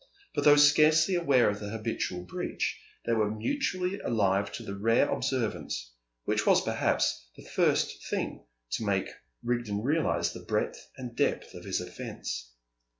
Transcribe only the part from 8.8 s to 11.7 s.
make Rigden realise the breadth and depth of